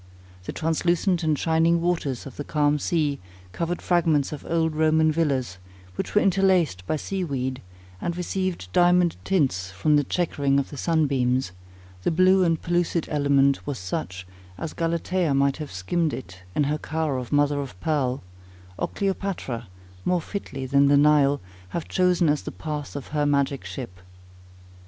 The 0.45 0.51
translucent 0.51 1.21
and 1.21 1.37
shining 1.37 1.79
waters 1.79 2.25
of 2.25 2.35
the 2.37 2.43
calm 2.43 2.79
sea 2.79 3.19
covered 3.51 3.83
fragments 3.83 4.31
of 4.31 4.43
old 4.49 4.75
Roman 4.75 5.11
villas, 5.11 5.59
which 5.93 6.15
were 6.15 6.23
interlaced 6.23 6.83
by 6.87 6.95
sea 6.95 7.23
weed, 7.23 7.61
and 8.01 8.17
received 8.17 8.73
diamond 8.73 9.15
tints 9.23 9.69
from 9.69 9.97
the 9.97 10.03
chequering 10.03 10.57
of 10.57 10.71
the 10.71 10.75
sun 10.77 11.05
beams; 11.05 11.51
the 12.01 12.09
blue 12.09 12.43
and 12.43 12.59
pellucid 12.63 13.09
element 13.09 13.67
was 13.67 13.77
such 13.77 14.25
as 14.57 14.73
Galatea 14.73 15.35
might 15.35 15.57
have 15.57 15.71
skimmed 15.71 16.15
in 16.55 16.63
her 16.63 16.79
car 16.79 17.19
of 17.19 17.31
mother 17.31 17.61
of 17.61 17.79
pearl; 17.79 18.23
or 18.79 18.87
Cleopatra, 18.87 19.67
more 20.03 20.19
fitly 20.19 20.65
than 20.65 20.87
the 20.87 20.97
Nile, 20.97 21.39
have 21.69 21.87
chosen 21.87 22.27
as 22.27 22.41
the 22.41 22.51
path 22.51 22.95
of 22.95 23.09
her 23.09 23.27
magic 23.27 23.63
ship. 23.65 23.99